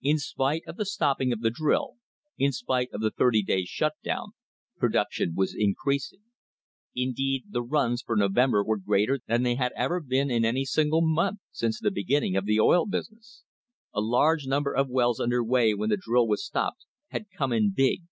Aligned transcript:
In 0.00 0.16
spite 0.16 0.62
of 0.66 0.78
the 0.78 0.86
stopping 0.86 1.30
of 1.30 1.42
the 1.42 1.50
drill, 1.50 1.96
in 2.38 2.52
spite 2.52 2.88
of 2.90 3.02
the 3.02 3.10
thirty 3.10 3.42
days' 3.42 3.68
shut 3.68 3.92
down, 4.02 4.30
production 4.78 5.34
was 5.36 5.54
increasing. 5.54 6.22
Indeed, 6.96 7.44
the 7.50 7.62
runs 7.62 8.00
* 8.02 8.02
for 8.02 8.16
November 8.16 8.64
were 8.64 8.78
greater 8.78 9.20
than 9.26 9.42
they 9.42 9.56
had 9.56 9.72
ever 9.76 10.00
been 10.00 10.30
in 10.30 10.42
any 10.42 10.64
single 10.64 11.02
month 11.02 11.40
since 11.52 11.78
the 11.80 11.90
beginning 11.90 12.34
of 12.34 12.46
the 12.46 12.58
oil 12.58 12.86
busi 12.86 13.12
ness. 13.12 13.44
A 13.92 14.00
large 14.00 14.46
number 14.46 14.74
of 14.74 14.88
wells 14.88 15.20
under 15.20 15.44
way 15.44 15.74
when 15.74 15.90
the 15.90 15.98
drill 16.00 16.26
was 16.26 16.42
stopped 16.42 16.86
had 17.08 17.26
"come 17.30 17.52
in 17.52 17.70
big." 17.72 18.04